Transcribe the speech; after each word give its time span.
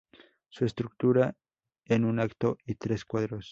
Se 0.49 0.65
estructura 0.65 1.35
en 1.85 2.05
un 2.05 2.19
acto 2.19 2.57
y 2.65 2.73
tres 2.73 3.05
cuadros. 3.05 3.49